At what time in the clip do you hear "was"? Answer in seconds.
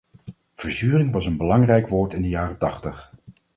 1.11-1.25